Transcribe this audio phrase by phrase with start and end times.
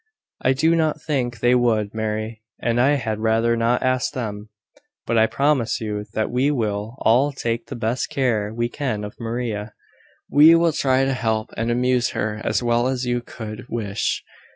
[0.41, 4.49] "I do not think they would, Mary: and I had rather not ask them.
[5.05, 9.19] But I promise you that we will all take the best care we can of
[9.19, 9.75] Maria.
[10.27, 14.23] We will try to help and amuse her as well as you could wish."